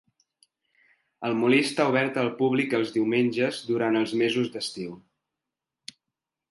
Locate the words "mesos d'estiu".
4.25-4.97